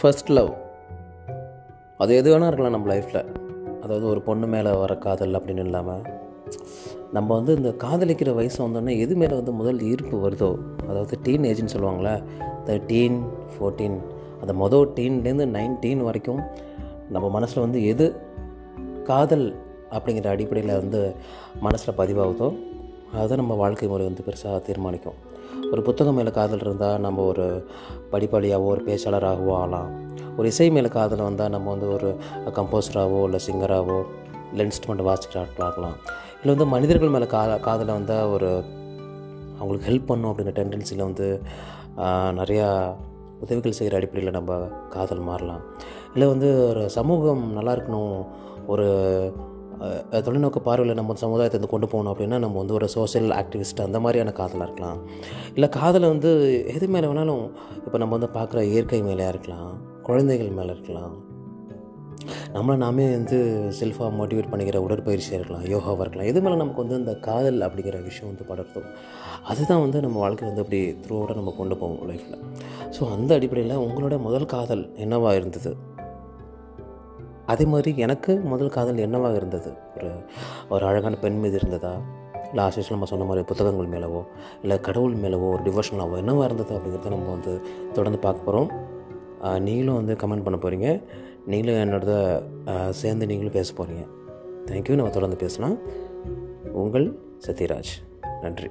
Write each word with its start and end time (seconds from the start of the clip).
First 0.00 0.30
love 0.30 0.50
அது 1.98 2.16
எது 2.16 2.38
வேணால் 2.38 2.46
இருக்கலாம் 2.46 2.72
நம்ம 2.72 2.94
லைஃப்பில் 2.94 3.24
அதாவது 3.80 4.06
ஒரு 4.06 4.20
பொண்ணு 4.22 4.46
மேலே 4.46 4.72
வர 4.72 4.96
காதல் 4.96 5.34
அப்படின்னு 5.34 5.58
இல்லாமல் 5.58 6.02
நம்ம 7.12 7.34
வந்து 7.34 7.56
இந்த 7.56 7.68
காதலிக்கிற 7.68 8.34
வயசு 8.34 8.68
வந்தோடனே 8.68 8.98
எது 8.98 9.16
மேலே 9.16 9.34
வந்து 9.34 9.52
முதல் 9.52 9.80
ஈர்ப்பு 9.80 10.28
வருதோ 10.28 10.58
அதாவது 10.88 11.18
டீன் 11.22 11.42
ஏஜ்னு 11.42 11.74
சொல்லுவாங்களே 11.74 12.22
தேர்ட்டீன் 12.66 13.20
ஃபோர்டீன் 13.52 13.98
அந்த 14.40 14.52
மொதல் 14.52 14.88
டீன்லேருந்து 14.94 15.46
நைன்டீன் 15.46 16.04
வரைக்கும் 16.04 16.40
நம்ம 17.10 17.30
மனசில் 17.30 17.62
வந்து 17.62 17.86
எது 17.86 18.14
காதல் 19.04 19.56
அப்படிங்கிற 19.90 20.26
அடிப்படையில் 20.26 20.76
வந்து 20.76 21.14
மனசில் 21.60 21.94
பதிவாகுதோ 21.94 22.58
அதுதான் 23.14 23.38
நம்ம 23.38 23.54
வாழ்க்கை 23.54 23.88
முறை 23.88 24.06
வந்து 24.06 24.24
பெருசாக 24.26 24.62
தீர்மானிக்கும். 24.62 25.14
ஒரு 25.72 25.82
புத்தகம் 25.82 26.14
மேலே 26.14 26.30
காதல் 26.30 26.64
இருந்தால் 26.66 27.02
நம்ம 27.06 27.24
ஒரு 27.32 27.46
படிப்பாளியாகவோ 28.12 28.70
ஒரு 28.74 28.82
பேச்சாளராகவோ 28.86 29.52
ஆகலாம். 29.60 29.90
ஒரு 30.38 30.46
இசை 30.48 30.66
மேலே 30.70 30.88
காதல் 30.88 31.26
வந்தால் 31.28 31.54
நம்ம 31.56 31.70
வந்து 31.70 31.88
ஒரு 31.92 32.08
கம்போஸ்டராகவோ 32.58 33.20
இல்லை 33.22 33.40
சிங்கராகவோ 33.46 33.98
இல்லை 34.50 34.64
இன்ஸ்ட்ருமெண்ட் 34.66 35.06
வாசிக்கிற 35.08 35.44
ஆகலாம் 35.58 35.96
இல்லை 36.40 36.52
வந்து 36.54 36.66
மனிதர்கள் 36.66 37.14
மேலே 37.14 37.26
கா 37.26 37.42
காதலை 37.68 37.92
வந்தால் 37.94 38.30
ஒரு 38.34 38.50
அவங்களுக்கு 39.58 39.88
ஹெல்ப் 39.90 40.08
பண்ணும் 40.10 40.30
அப்படிங்கிற 40.30 40.54
டெண்டன்சியில் 40.60 41.06
வந்து 41.08 41.26
நிறையா 42.40 42.68
உதவிகள் 43.40 43.76
செய்கிற 43.78 43.98
அடிப்படையில் 43.98 44.36
நம்ம 44.38 44.54
காதல் 44.94 45.26
மாறலாம். 45.28 45.62
இல்லை 46.12 46.26
வந்து 46.28 46.48
ஒரு 46.68 46.82
சமூகம் 46.90 47.42
நல்லா 47.52 47.72
இருக்கணும் 47.72 48.14
ஒரு 48.66 48.88
தொலைநோக்கு 50.26 50.60
பார்வையில் 50.66 50.98
நம்ம 51.00 51.16
சமுதாயத்தை 51.22 51.56
வந்து 51.58 51.72
கொண்டு 51.72 51.88
போகணும் 51.92 52.12
அப்படின்னா 52.12 52.38
நம்ம 52.44 52.58
வந்து 52.62 52.76
ஒரு 52.78 52.88
சோஷியல் 52.96 53.30
ஆக்டிவிஸ்ட் 53.40 53.84
அந்த 53.86 54.00
மாதிரியான 54.04 54.34
காதலாக 54.40 54.68
இருக்கலாம். 54.68 55.00
இல்லை 55.56 55.68
காதலை 55.78 56.08
வந்து 56.14 56.30
எது 56.76 56.88
மேலே 56.94 57.08
வேணாலும் 57.12 57.44
இப்போ 57.86 57.98
நம்ம 58.02 58.14
வந்து 58.18 58.30
பார்க்குற 58.38 58.62
இயற்கை 58.72 59.02
மேலேயா 59.08 59.32
இருக்கலாம் 59.34 59.72
குழந்தைகள் 60.08 60.56
மேலே 60.60 60.72
இருக்கலாம். 60.76 61.16
நம்மளை 62.54 62.76
நாமே 62.82 63.04
வந்து 63.16 63.36
செல்ஃபாக 63.78 64.10
மோட்டிவேட் 64.18 64.50
பண்ணிக்கிற 64.52 64.78
உடற்பயிற்சியாக 64.86 65.38
இருக்கலாம் 65.38 65.66
யோகாவாக 65.72 66.04
இருக்கலாம். 66.04 66.28
எது 66.30 66.38
மேலே 66.44 66.56
நமக்கு 66.62 66.82
வந்து 66.84 66.98
இந்த 67.02 67.12
காதல் 67.26 67.60
அப்படிங்கிற 67.66 67.98
விஷயம் 68.08 68.30
வந்து 68.30 68.44
படர்த்தோம் 68.50 68.88
அதுதான் 69.50 69.82
வந்து 69.84 69.98
நம்ம 70.04 70.18
வாழ்க்கை 70.24 70.44
வந்து 70.48 70.62
அப்படி 70.64 70.80
த்ரூவோட 71.04 71.34
நம்ம 71.38 71.54
கொண்டு 71.60 71.76
போவோம் 71.82 72.02
லைஃப்பில் 72.10 72.42
ஸோ 72.96 73.10
அந்த 73.16 73.30
அடிப்படையில் 73.38 73.82
உங்களோட 73.86 74.18
முதல் 74.26 74.50
காதல் 74.54 74.84
என்னவாக 75.04 75.38
இருந்தது? 75.40 75.72
அதே 77.52 77.64
மாதிரி 77.64 77.90
எனக்கு 77.96 78.32
முதல் 78.50 78.74
காதல் 78.76 79.04
என்னவாக 79.06 79.36
இருந்தது? 79.36 79.70
ஒரு 79.96 80.10
ஒரு 80.68 80.84
அழகான 80.86 81.14
பெண் 81.16 81.38
மீது 81.40 81.56
இருந்ததா? 81.56 81.92
இல்லை 82.48 82.64
ஆசிஷில் 82.64 82.90
நம்ம 82.90 83.04
சொன்ன 83.04 83.24
மாதிரி 83.24 83.44
புத்தகங்கள் 83.44 83.90
மேலவோ 83.94 84.22
இல்லை 84.62 84.80
கடவுள் 84.80 85.16
மேலவோ 85.16 85.46
ஒரு 85.50 85.62
டிவோஷனாகவோ 85.62 86.16
என்னவாக 86.16 86.44
இருந்தது 86.44 86.72
அப்படிங்கிறத 86.76 87.08
நம்ம 87.08 87.30
வந்து 87.30 87.60
தொடர்ந்து 87.92 88.18
பார்க்க 88.18 88.50
போகிறோம் 88.50 88.70
நீங்களும் 89.62 89.94
வந்து 89.94 90.14
கமெண்ட் 90.14 90.46
பண்ண 90.46 90.58
போகிறீங்க 90.62 91.02
நீங்களும் 91.46 91.80
என்னோட 91.84 92.10
சேர்ந்து 92.90 93.26
நீங்களும் 93.26 93.52
பேச 93.52 93.72
போகிறீங்க 93.72 94.06
தேங்க்யூ 94.66 94.94
நம்ம 94.94 95.10
தொடர்ந்து 95.10 95.36
பேசலாம். 95.36 95.76
உங்கள் 96.72 97.06
சத்யராஜ். 97.46 97.92
நன்றி. 98.42 98.70